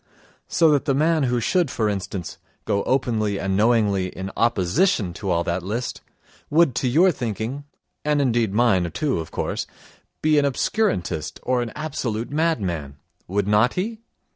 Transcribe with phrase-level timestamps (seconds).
[0.47, 5.29] So that the man who should, for instance, go openly and knowingly in opposition to
[5.29, 6.01] all that list
[6.49, 7.65] would to your thinking,
[8.03, 9.67] and indeed mine, too, of course,
[10.23, 13.99] be an obscurantist or an absolute madman: would not he?